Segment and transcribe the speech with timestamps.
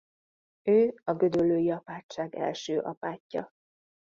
[0.67, 3.49] Ő a Gödöllői Apátság első apátja.